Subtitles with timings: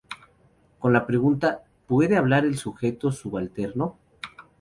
[0.79, 3.99] Con la pregunta "¿Puede hablar el sujeto subalterno?